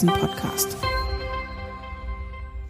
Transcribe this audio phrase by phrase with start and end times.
[0.00, 0.78] Devisen-Podcast.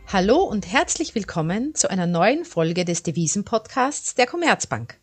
[0.08, 4.98] Hallo und herzlich willkommen zu einer neuen Folge des Devisen-Podcasts der Commerzbank.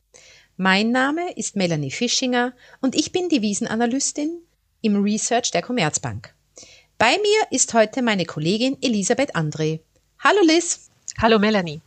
[0.57, 2.51] Mein Name ist Melanie Fischinger
[2.81, 4.41] und ich bin Devisenanalystin
[4.81, 6.33] im Research der Commerzbank.
[6.97, 9.79] Bei mir ist heute meine Kollegin Elisabeth André.
[10.19, 10.89] Hallo Liz.
[11.21, 11.79] Hallo Melanie.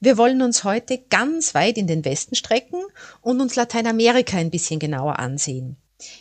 [0.00, 2.82] Wir wollen uns heute ganz weit in den Westen strecken
[3.20, 5.76] und uns Lateinamerika ein bisschen genauer ansehen.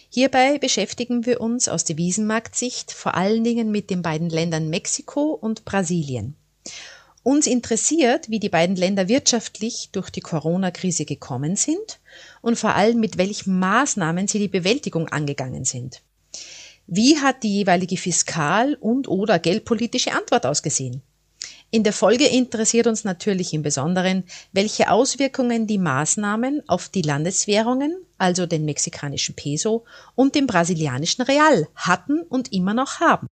[0.09, 5.65] Hierbei beschäftigen wir uns aus Devisenmarktsicht vor allen Dingen mit den beiden Ländern Mexiko und
[5.65, 6.35] Brasilien.
[7.23, 11.99] Uns interessiert, wie die beiden Länder wirtschaftlich durch die Corona-Krise gekommen sind
[12.41, 16.01] und vor allem mit welchen Maßnahmen sie die Bewältigung angegangen sind.
[16.87, 21.01] Wie hat die jeweilige fiskal- und oder geldpolitische Antwort ausgesehen?
[21.69, 27.93] In der Folge interessiert uns natürlich im Besonderen, welche Auswirkungen die Maßnahmen auf die Landeswährungen,
[28.17, 29.83] also den mexikanischen Peso
[30.15, 33.27] und den brasilianischen Real hatten und immer noch haben.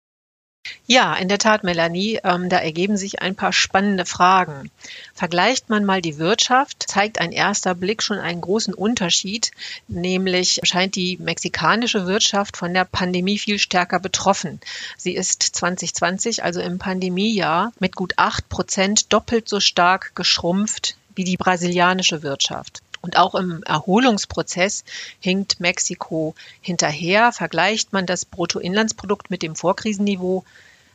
[0.87, 4.69] Ja, in der Tat, Melanie, ähm, da ergeben sich ein paar spannende Fragen.
[5.15, 9.49] Vergleicht man mal die Wirtschaft, zeigt ein erster Blick schon einen großen Unterschied,
[9.87, 14.59] nämlich scheint die mexikanische Wirtschaft von der Pandemie viel stärker betroffen.
[14.95, 21.23] Sie ist 2020, also im Pandemiejahr, mit gut acht Prozent doppelt so stark geschrumpft wie
[21.23, 22.83] die brasilianische Wirtschaft.
[23.01, 24.83] Und auch im Erholungsprozess
[25.19, 27.31] hinkt Mexiko hinterher.
[27.31, 30.43] Vergleicht man das Bruttoinlandsprodukt mit dem Vorkrisenniveau,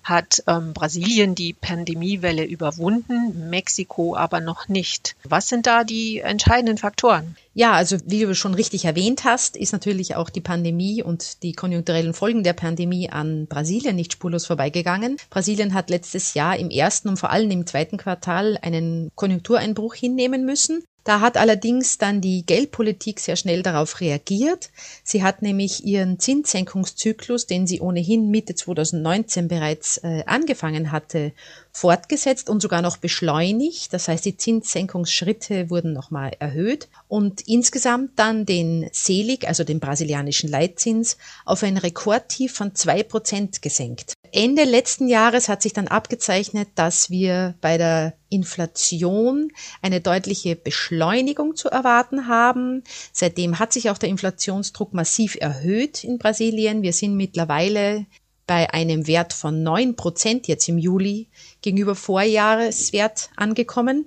[0.03, 5.17] hat ähm, Brasilien die Pandemiewelle überwunden, Mexiko aber noch nicht.
[5.25, 7.37] Was sind da die entscheidenden Faktoren?
[7.53, 11.53] Ja, also wie du schon richtig erwähnt hast, ist natürlich auch die Pandemie und die
[11.53, 15.17] konjunkturellen Folgen der Pandemie an Brasilien nicht spurlos vorbeigegangen.
[15.31, 20.47] Brasilien hat letztes Jahr im ersten und vor allem im zweiten Quartal einen Konjunktureinbruch hinnehmen
[20.47, 20.85] müssen.
[21.05, 24.71] Da hat allerdings dann die Geldpolitik sehr schnell darauf reagiert.
[25.03, 31.33] Sie hat nämlich ihren Zinssenkungszyklus, den sie ohnehin Mitte 2019 bereits äh, angefangen hatte,
[31.73, 33.93] fortgesetzt und sogar noch beschleunigt.
[33.93, 40.51] Das heißt, die Zinssenkungsschritte wurden nochmal erhöht und insgesamt dann den Selig, also den brasilianischen
[40.51, 41.17] Leitzins,
[41.47, 44.13] auf ein Rekordtief von zwei Prozent gesenkt.
[44.33, 49.53] Ende letzten Jahres hat sich dann abgezeichnet, dass wir bei der Inflation
[49.83, 52.85] eine deutliche Beschleunigung zu erwarten haben.
[53.13, 56.83] Seitdem hat sich auch der Inflationsdruck massiv erhöht in Brasilien.
[56.83, 58.07] Wir sind mittlerweile
[58.47, 61.29] bei einem Wert von neun Prozent jetzt im Juli
[61.63, 64.07] gegenüber Vorjahreswert angekommen.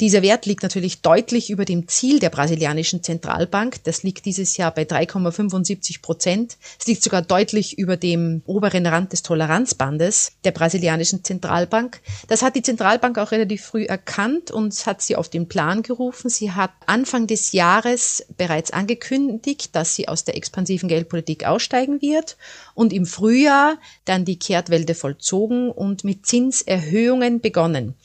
[0.00, 3.82] Dieser Wert liegt natürlich deutlich über dem Ziel der brasilianischen Zentralbank.
[3.82, 6.56] Das liegt dieses Jahr bei 3,75 Prozent.
[6.78, 12.00] Es liegt sogar deutlich über dem oberen Rand des Toleranzbandes der brasilianischen Zentralbank.
[12.28, 16.30] Das hat die Zentralbank auch relativ früh erkannt und hat sie auf den Plan gerufen.
[16.30, 22.36] Sie hat Anfang des Jahres bereits angekündigt, dass sie aus der expansiven Geldpolitik aussteigen wird
[22.74, 27.96] und im Frühjahr dann die Kehrtwende vollzogen und mit Zinserhöhungen begonnen.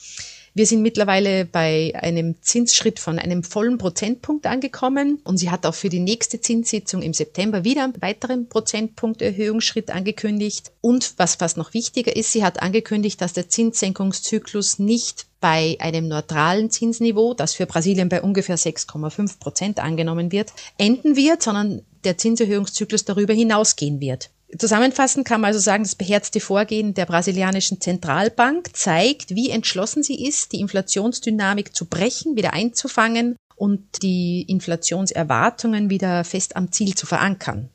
[0.56, 5.74] Wir sind mittlerweile bei einem Zinsschritt von einem vollen Prozentpunkt angekommen und sie hat auch
[5.74, 10.72] für die nächste Zinssitzung im September wieder einen weiteren Prozentpunkterhöhungsschritt angekündigt.
[10.80, 16.08] Und was fast noch wichtiger ist, sie hat angekündigt, dass der Zinssenkungszyklus nicht bei einem
[16.08, 22.20] neutralen Zinsniveau, das für Brasilien bei ungefähr 6,5 Prozent angenommen wird, enden wird, sondern der
[22.20, 24.30] Zinserhöhungszyklus darüber hinausgehen wird.
[24.58, 30.26] Zusammenfassend kann man also sagen, das beherzte Vorgehen der brasilianischen Zentralbank zeigt, wie entschlossen sie
[30.26, 37.06] ist, die Inflationsdynamik zu brechen, wieder einzufangen und die Inflationserwartungen wieder fest am Ziel zu
[37.06, 37.70] verankern.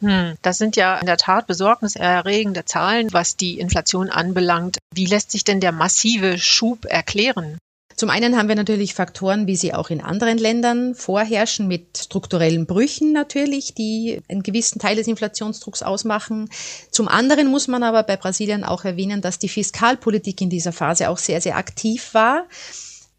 [0.00, 4.78] Hm, das sind ja in der Tat besorgniserregende Zahlen, was die Inflation anbelangt.
[4.92, 7.58] Wie lässt sich denn der massive Schub erklären?
[8.04, 12.66] Zum einen haben wir natürlich Faktoren, wie sie auch in anderen Ländern vorherrschen, mit strukturellen
[12.66, 16.50] Brüchen natürlich, die einen gewissen Teil des Inflationsdrucks ausmachen.
[16.90, 21.08] Zum anderen muss man aber bei Brasilien auch erwähnen, dass die Fiskalpolitik in dieser Phase
[21.08, 22.44] auch sehr, sehr aktiv war.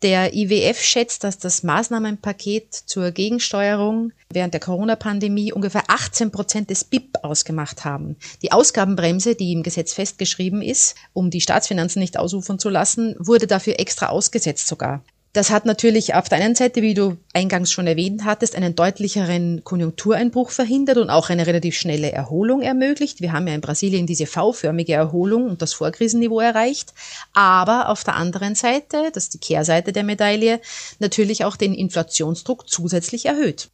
[0.06, 6.84] Der IWF schätzt, dass das Maßnahmenpaket zur Gegensteuerung während der Corona-Pandemie ungefähr 18 Prozent des
[6.84, 8.16] BIP ausgemacht haben.
[8.44, 13.48] Die Ausgabenbremse, die im Gesetz festgeschrieben ist, um die Staatsfinanzen nicht ausufern zu lassen, wurde
[13.48, 15.04] dafür extra ausgesetzt sogar.
[15.36, 19.66] Das hat natürlich auf der einen Seite, wie du eingangs schon erwähnt hattest, einen deutlicheren
[19.66, 23.20] Konjunktureinbruch verhindert und auch eine relativ schnelle Erholung ermöglicht.
[23.20, 26.94] Wir haben ja in Brasilien diese V-förmige Erholung und das Vorkrisenniveau erreicht.
[27.34, 30.62] Aber auf der anderen Seite, das ist die Kehrseite der Medaille,
[31.00, 33.68] natürlich auch den Inflationsdruck zusätzlich erhöht.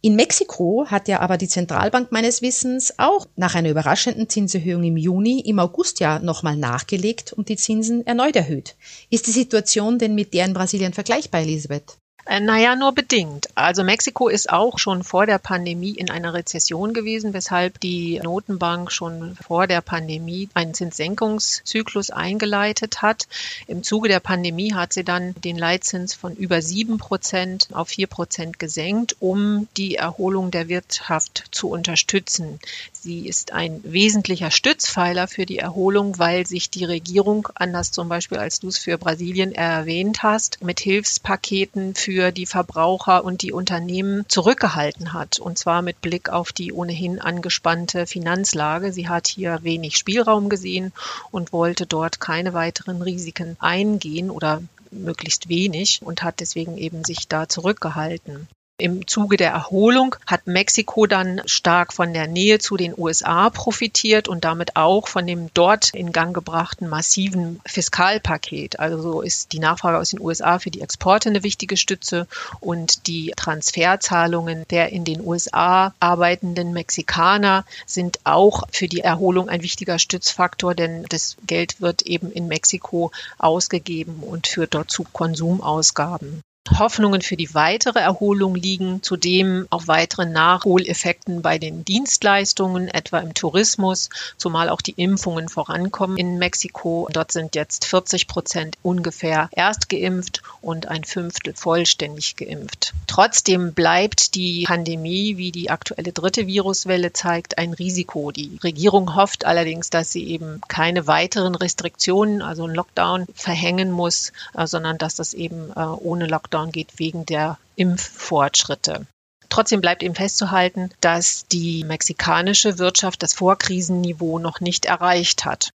[0.00, 4.96] In Mexiko hat ja aber die Zentralbank meines Wissens auch nach einer überraschenden Zinserhöhung im
[4.96, 8.76] Juni im August ja nochmal nachgelegt und die Zinsen erneut erhöht.
[9.10, 11.98] Ist die Situation denn mit der in Brasilien vergleichbar, Elisabeth?
[12.28, 13.48] Äh, naja, nur bedingt.
[13.54, 18.92] Also Mexiko ist auch schon vor der Pandemie in einer Rezession gewesen, weshalb die Notenbank
[18.92, 23.28] schon vor der Pandemie einen Zinssenkungszyklus eingeleitet hat.
[23.66, 28.06] Im Zuge der Pandemie hat sie dann den Leitzins von über sieben Prozent auf vier
[28.06, 32.60] Prozent gesenkt, um die Erholung der Wirtschaft zu unterstützen.
[33.08, 38.36] Sie ist ein wesentlicher Stützpfeiler für die Erholung, weil sich die Regierung, anders zum Beispiel
[38.36, 44.26] als du es für Brasilien erwähnt hast, mit Hilfspaketen für die Verbraucher und die Unternehmen
[44.28, 45.38] zurückgehalten hat.
[45.38, 48.92] Und zwar mit Blick auf die ohnehin angespannte Finanzlage.
[48.92, 50.92] Sie hat hier wenig Spielraum gesehen
[51.30, 57.26] und wollte dort keine weiteren Risiken eingehen oder möglichst wenig und hat deswegen eben sich
[57.26, 58.48] da zurückgehalten.
[58.80, 64.28] Im Zuge der Erholung hat Mexiko dann stark von der Nähe zu den USA profitiert
[64.28, 68.78] und damit auch von dem dort in Gang gebrachten massiven Fiskalpaket.
[68.78, 72.28] Also so ist die Nachfrage aus den USA für die Exporte eine wichtige Stütze
[72.60, 79.64] und die Transferzahlungen der in den USA arbeitenden Mexikaner sind auch für die Erholung ein
[79.64, 86.44] wichtiger Stützfaktor, denn das Geld wird eben in Mexiko ausgegeben und führt dort zu Konsumausgaben.
[86.78, 93.34] Hoffnungen für die weitere Erholung liegen zudem auf weiteren Nachholeffekten bei den Dienstleistungen, etwa im
[93.34, 97.08] Tourismus, zumal auch die Impfungen vorankommen in Mexiko.
[97.12, 102.94] Dort sind jetzt 40 Prozent ungefähr erst geimpft und ein Fünftel vollständig geimpft.
[103.06, 108.30] Trotzdem bleibt die Pandemie, wie die aktuelle dritte Viruswelle zeigt, ein Risiko.
[108.32, 114.32] Die Regierung hofft allerdings, dass sie eben keine weiteren Restriktionen, also einen Lockdown verhängen muss,
[114.54, 119.06] äh, sondern dass das eben äh, ohne Lockdown Lockdown geht wegen der Impffortschritte.
[119.48, 125.70] Trotzdem bleibt eben festzuhalten, dass die mexikanische Wirtschaft das Vorkrisenniveau noch nicht erreicht hat.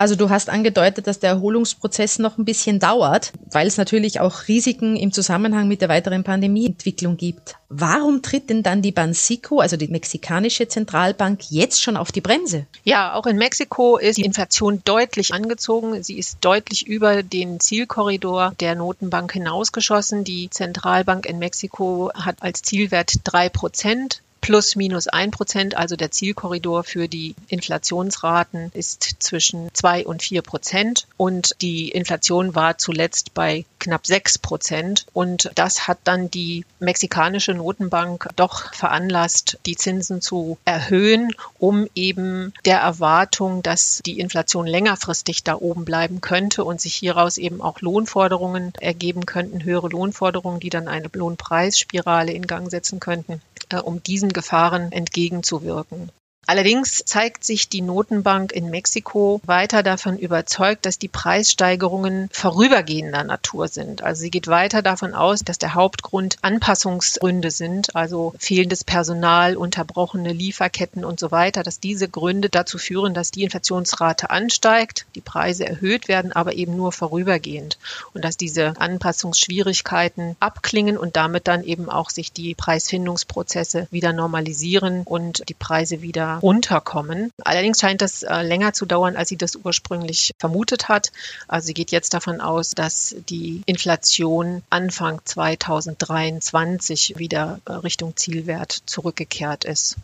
[0.00, 4.48] Also du hast angedeutet, dass der Erholungsprozess noch ein bisschen dauert, weil es natürlich auch
[4.48, 7.56] Risiken im Zusammenhang mit der weiteren Pandemieentwicklung gibt.
[7.68, 12.64] Warum tritt denn dann die Banxico, also die mexikanische Zentralbank, jetzt schon auf die Bremse?
[12.82, 16.02] Ja, auch in Mexiko ist die Inflation deutlich angezogen.
[16.02, 20.24] Sie ist deutlich über den Zielkorridor der Notenbank hinausgeschossen.
[20.24, 26.10] Die Zentralbank in Mexiko hat als Zielwert drei Prozent plus minus ein Prozent, also der
[26.10, 31.06] Zielkorridor für die Inflationsraten ist zwischen zwei und vier Prozent.
[31.16, 37.54] Und die Inflation war zuletzt bei knapp sechs Prozent und das hat dann die mexikanische
[37.54, 45.42] Notenbank doch veranlasst, die Zinsen zu erhöhen, um eben der Erwartung, dass die Inflation längerfristig
[45.42, 50.70] da oben bleiben könnte und sich hieraus eben auch Lohnforderungen ergeben könnten, höhere Lohnforderungen, die
[50.70, 53.40] dann eine Lohnpreisspirale in Gang setzen könnten,
[53.70, 56.10] äh, um diesen Gefahren entgegenzuwirken.
[56.50, 63.68] Allerdings zeigt sich die Notenbank in Mexiko weiter davon überzeugt, dass die Preissteigerungen vorübergehender Natur
[63.68, 64.02] sind.
[64.02, 70.32] Also sie geht weiter davon aus, dass der Hauptgrund Anpassungsgründe sind, also fehlendes Personal, unterbrochene
[70.32, 75.66] Lieferketten und so weiter, dass diese Gründe dazu führen, dass die Inflationsrate ansteigt, die Preise
[75.66, 77.78] erhöht werden, aber eben nur vorübergehend
[78.12, 85.02] und dass diese Anpassungsschwierigkeiten abklingen und damit dann eben auch sich die Preisfindungsprozesse wieder normalisieren
[85.04, 87.30] und die Preise wieder runterkommen.
[87.44, 91.12] Allerdings scheint das äh, länger zu dauern, als sie das ursprünglich vermutet hat.
[91.48, 98.82] Also sie geht jetzt davon aus, dass die Inflation Anfang 2023 wieder äh, Richtung Zielwert
[98.86, 99.96] zurückgekehrt ist.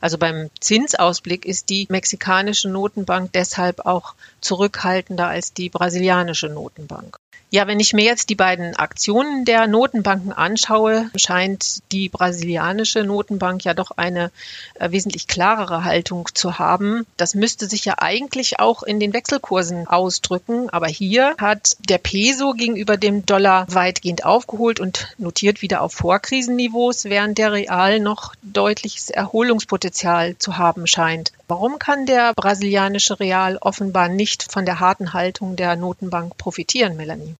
[0.00, 7.16] Also beim Zinsausblick ist die mexikanische Notenbank deshalb auch zurückhaltender als die brasilianische Notenbank.
[7.48, 13.64] Ja, wenn ich mir jetzt die beiden Aktionen der Notenbanken anschaue, scheint die brasilianische Notenbank
[13.64, 14.32] ja doch eine
[14.74, 17.06] äh, wesentlich klarere Haltung zu haben.
[17.16, 20.70] Das müsste sich ja eigentlich auch in den Wechselkursen ausdrücken.
[20.70, 27.04] Aber hier hat der Peso gegenüber dem Dollar weitgehend aufgeholt und notiert wieder auf Vorkrisenniveaus,
[27.04, 31.32] während der Real noch deutliches Erholungspotenzial zu haben scheint.
[31.48, 37.34] Warum kann der brasilianische Real offenbar nicht von der harten Haltung der Notenbank profitieren, Melanie?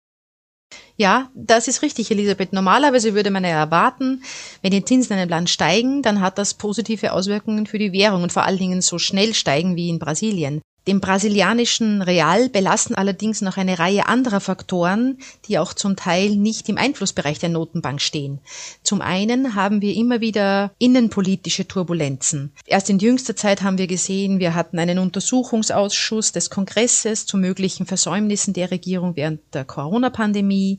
[0.96, 2.52] Ja, das ist richtig, Elisabeth.
[2.52, 4.22] Normalerweise würde man ja erwarten,
[4.62, 8.22] wenn die Zinsen in einem Land steigen, dann hat das positive Auswirkungen für die Währung
[8.22, 10.62] und vor allen Dingen so schnell steigen wie in Brasilien.
[10.88, 16.68] Dem brasilianischen Real belasten allerdings noch eine Reihe anderer Faktoren, die auch zum Teil nicht
[16.68, 18.38] im Einflussbereich der Notenbank stehen.
[18.84, 22.52] Zum einen haben wir immer wieder innenpolitische Turbulenzen.
[22.66, 27.84] Erst in jüngster Zeit haben wir gesehen, wir hatten einen Untersuchungsausschuss des Kongresses zu möglichen
[27.84, 30.78] Versäumnissen der Regierung während der Corona-Pandemie.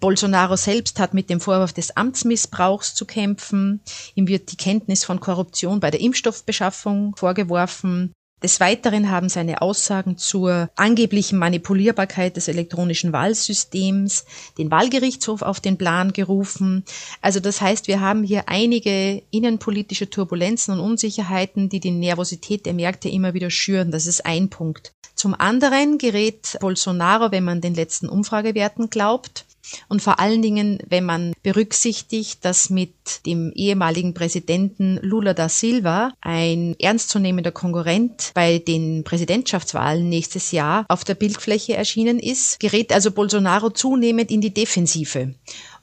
[0.00, 3.80] Bolsonaro selbst hat mit dem Vorwurf des Amtsmissbrauchs zu kämpfen.
[4.14, 8.14] Ihm wird die Kenntnis von Korruption bei der Impfstoffbeschaffung vorgeworfen.
[8.44, 14.26] Des Weiteren haben seine Aussagen zur angeblichen Manipulierbarkeit des elektronischen Wahlsystems
[14.58, 16.84] den Wahlgerichtshof auf den Plan gerufen.
[17.22, 22.74] Also das heißt, wir haben hier einige innenpolitische Turbulenzen und Unsicherheiten, die die Nervosität der
[22.74, 23.90] Märkte immer wieder schüren.
[23.90, 24.92] Das ist ein Punkt.
[25.14, 29.46] Zum anderen gerät Bolsonaro, wenn man den letzten Umfragewerten glaubt,
[29.88, 32.92] und vor allen Dingen, wenn man berücksichtigt, dass mit
[33.26, 41.04] dem ehemaligen Präsidenten Lula da Silva ein ernstzunehmender Konkurrent bei den Präsidentschaftswahlen nächstes Jahr auf
[41.04, 45.34] der Bildfläche erschienen ist, gerät also Bolsonaro zunehmend in die Defensive.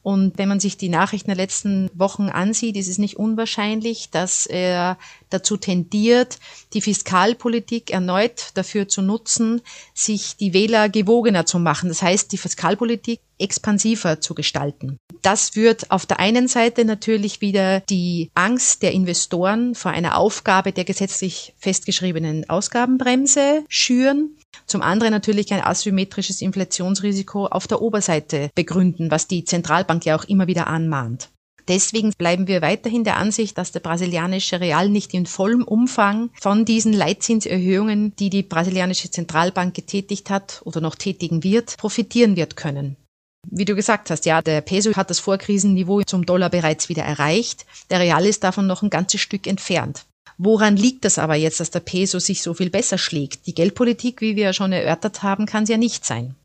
[0.03, 4.47] Und wenn man sich die Nachrichten der letzten Wochen ansieht, ist es nicht unwahrscheinlich, dass
[4.47, 4.97] er
[5.33, 6.39] dazu tendiert,
[6.73, 9.61] die Fiskalpolitik erneut dafür zu nutzen,
[9.93, 11.89] sich die Wähler gewogener zu machen.
[11.89, 14.97] Das heißt, die Fiskalpolitik expansiver zu gestalten.
[15.23, 20.71] Das wird auf der einen Seite natürlich wieder die Angst der Investoren vor einer Aufgabe
[20.71, 24.35] der gesetzlich festgeschriebenen Ausgabenbremse schüren
[24.67, 30.23] zum anderen natürlich ein asymmetrisches Inflationsrisiko auf der Oberseite begründen, was die Zentralbank ja auch
[30.25, 31.29] immer wieder anmahnt.
[31.67, 36.65] Deswegen bleiben wir weiterhin der Ansicht, dass der brasilianische Real nicht in vollem Umfang von
[36.65, 42.97] diesen Leitzinserhöhungen, die die brasilianische Zentralbank getätigt hat oder noch tätigen wird, profitieren wird können.
[43.49, 47.65] Wie du gesagt hast, ja, der Peso hat das Vorkrisenniveau zum Dollar bereits wieder erreicht.
[47.89, 50.05] Der Real ist davon noch ein ganzes Stück entfernt.
[50.37, 53.47] Woran liegt es aber jetzt, dass der Peso sich so viel besser schlägt?
[53.47, 56.35] Die Geldpolitik, wie wir ja schon erörtert haben, kann es ja nicht sein.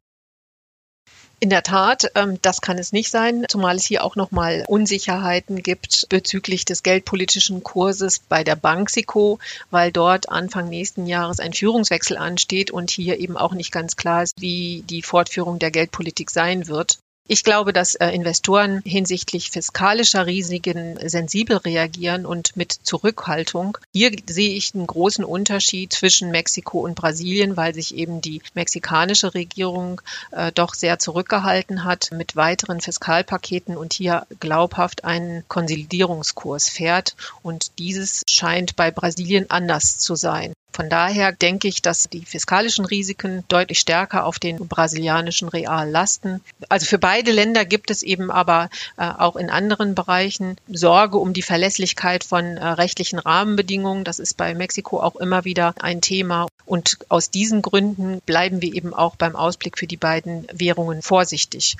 [1.39, 5.63] In der Tat, ähm, das kann es nicht sein, zumal es hier auch nochmal Unsicherheiten
[5.63, 9.39] gibt bezüglich des geldpolitischen Kurses bei der Banxico,
[9.71, 14.23] weil dort Anfang nächsten Jahres ein Führungswechsel ansteht und hier eben auch nicht ganz klar
[14.23, 16.99] ist, wie die Fortführung der Geldpolitik sein wird.
[17.29, 23.79] Ich glaube, dass äh, Investoren hinsichtlich fiskalischer Risiken sensibel reagieren und mit Zurückhaltung.
[23.93, 29.35] Hier sehe ich einen großen Unterschied zwischen Mexiko und Brasilien, weil sich eben die mexikanische
[29.35, 37.17] Regierung äh, doch sehr zurückgehalten hat mit weiteren Fiskalpaketen und hier glaubhaft einen Konsolidierungskurs fährt.
[37.43, 40.53] Und dieses scheint bei Brasilien anders zu sein.
[40.77, 46.43] Von daher denke ich, dass die fiskalischen Risiken deutlich stärker auf den brasilianischen Real lasten.
[46.69, 48.69] Also für beide Länder gibt es eben aber
[48.99, 54.05] äh, auch in anderen Bereichen Sorge um die Verlässlichkeit von äh, rechtlichen Rahmenbedingungen.
[54.05, 56.47] Das ist bei Mexiko auch immer wieder ein Thema.
[56.67, 61.79] Und aus diesen Gründen bleiben wir eben auch beim Ausblick für die beiden Währungen vorsichtig.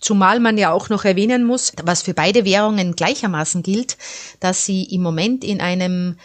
[0.00, 3.98] Zumal man ja auch noch erwähnen muss, was für beide Währungen gleichermaßen gilt,
[4.40, 6.16] dass sie im Moment in einem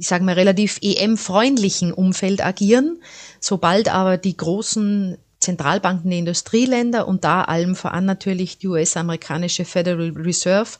[0.00, 3.02] ich sage mal, relativ EM-freundlichen Umfeld agieren.
[3.38, 10.12] Sobald aber die großen Zentralbanken der Industrieländer und da allem voran natürlich die US-amerikanische Federal
[10.16, 10.70] Reserve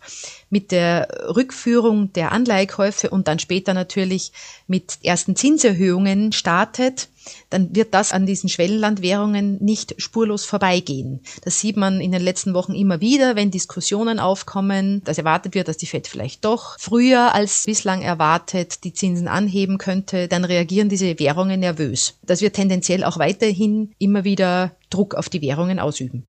[0.51, 4.33] mit der Rückführung der Anleihekäufe und dann später natürlich
[4.67, 7.09] mit ersten Zinserhöhungen startet,
[7.51, 11.21] dann wird das an diesen Schwellenlandwährungen nicht spurlos vorbeigehen.
[11.45, 15.69] Das sieht man in den letzten Wochen immer wieder, wenn Diskussionen aufkommen, dass erwartet wird,
[15.69, 20.89] dass die Fed vielleicht doch früher als bislang erwartet die Zinsen anheben könnte, dann reagieren
[20.89, 22.15] diese Währungen nervös.
[22.23, 26.25] Das wird tendenziell auch weiterhin immer wieder Druck auf die Währungen ausüben.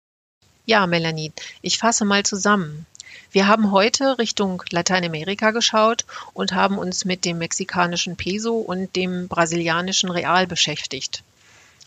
[0.66, 2.86] Ja, Melanie, ich fasse mal zusammen.
[3.34, 9.30] Wir haben heute Richtung Lateinamerika geschaut und haben uns mit dem mexikanischen Peso und dem
[9.30, 11.24] brasilianischen Real beschäftigt.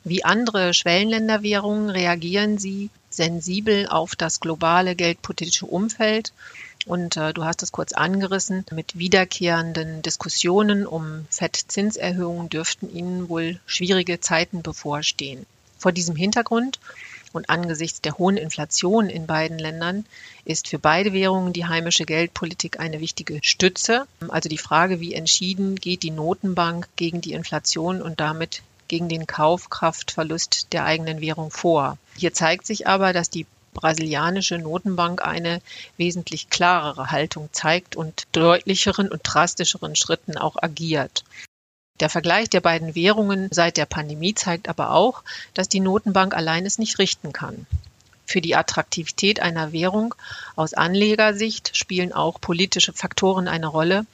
[0.04, 6.32] Wie andere Schwellenländerwährungen reagieren sie sensibel auf das globale geldpolitische Umfeld.
[6.86, 13.60] Und äh, du hast es kurz angerissen, mit wiederkehrenden Diskussionen um FED-Zinserhöhungen dürften ihnen wohl
[13.66, 15.44] schwierige Zeiten bevorstehen.
[15.78, 16.78] Vor diesem Hintergrund
[17.34, 20.06] und angesichts der hohen Inflation in beiden Ländern
[20.44, 24.06] ist für beide Währungen die heimische Geldpolitik eine wichtige Stütze.
[24.28, 29.26] Also die Frage, wie entschieden geht die Notenbank gegen die Inflation und damit gegen den
[29.26, 31.98] Kaufkraftverlust der eigenen Währung vor.
[32.16, 35.60] Hier zeigt sich aber, dass die brasilianische Notenbank eine
[35.96, 41.24] wesentlich klarere Haltung zeigt und deutlicheren und drastischeren Schritten auch agiert.
[42.00, 45.22] Der Vergleich der beiden Währungen seit der Pandemie zeigt aber auch,
[45.54, 47.66] dass die Notenbank allein es nicht richten kann.
[48.26, 50.14] Für die Attraktivität einer Währung
[50.56, 54.06] aus Anlegersicht spielen auch politische Faktoren eine Rolle,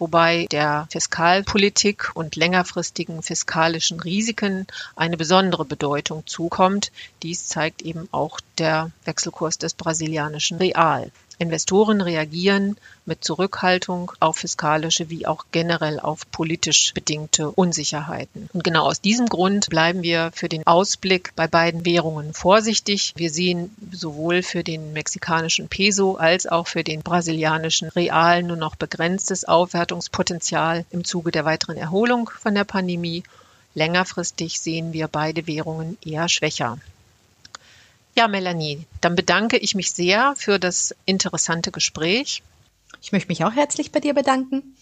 [0.00, 6.90] wobei der Fiskalpolitik und längerfristigen fiskalischen Risiken eine besondere Bedeutung zukommt.
[7.22, 11.12] Dies zeigt eben auch der Wechselkurs des brasilianischen Real.
[11.40, 18.50] Investoren reagieren mit Zurückhaltung auf fiskalische wie auch generell auf politisch bedingte Unsicherheiten.
[18.52, 23.14] Und genau aus diesem Grund bleiben wir für den Ausblick bei beiden Währungen vorsichtig.
[23.16, 28.76] Wir sehen sowohl für den mexikanischen Peso als auch für den brasilianischen Real nur noch
[28.76, 33.22] begrenztes Aufwertungspotenzial im Zuge der weiteren Erholung von der Pandemie.
[33.74, 36.76] Längerfristig sehen wir beide Währungen eher schwächer.
[38.20, 42.42] Ja, Melanie, dann bedanke ich mich sehr für das interessante Gespräch.
[43.00, 44.76] Ich möchte mich auch herzlich bei dir bedanken.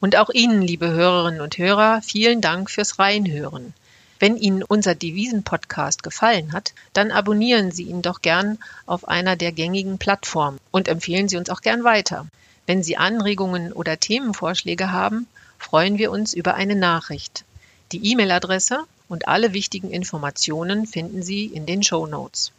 [0.00, 3.74] Und auch Ihnen, liebe Hörerinnen und Hörer, vielen Dank fürs Reinhören.
[4.18, 9.52] Wenn Ihnen unser Devisen-Podcast gefallen hat, dann abonnieren Sie ihn doch gern auf einer der
[9.52, 12.26] gängigen Plattformen und empfehlen Sie uns auch gern weiter.
[12.64, 15.26] Wenn Sie Anregungen oder Themenvorschläge haben,
[15.58, 17.44] freuen wir uns über eine Nachricht.
[17.92, 22.52] Die E-Mail-Adresse und alle wichtigen Informationen finden Sie in den Show Notes.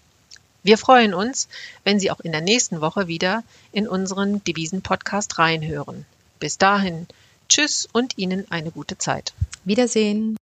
[0.63, 1.47] Wir freuen uns,
[1.83, 6.05] wenn Sie auch in der nächsten Woche wieder in unseren Devisen-Podcast reinhören.
[6.39, 7.07] Bis dahin,
[7.49, 9.33] tschüss und Ihnen eine gute Zeit.
[9.63, 10.37] Wiedersehen.